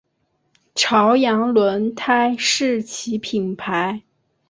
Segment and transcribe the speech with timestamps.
[0.73, 4.01] 朝阳轮胎是其品牌。